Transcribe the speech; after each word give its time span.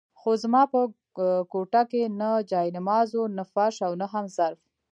خو 0.19 0.31
زما 0.43 0.61
په 0.73 0.79
کوټه 1.51 1.81
کې 1.91 2.03
نه 2.19 2.29
جاینماز 2.51 3.07
وو، 3.13 3.23
نه 3.37 3.43
فرش 3.53 3.75
او 3.87 3.93
نه 4.01 4.05
هم 4.13 4.25
ظرف. 4.37 4.59